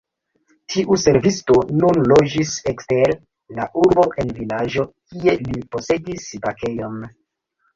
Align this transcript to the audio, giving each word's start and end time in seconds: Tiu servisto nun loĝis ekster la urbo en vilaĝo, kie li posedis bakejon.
Tiu 0.75 0.95
servisto 1.01 1.57
nun 1.81 1.99
loĝis 2.13 2.55
ekster 2.73 3.13
la 3.59 3.67
urbo 3.83 4.07
en 4.25 4.33
vilaĝo, 4.41 4.87
kie 5.13 5.37
li 5.45 5.63
posedis 5.77 6.27
bakejon. 6.49 6.99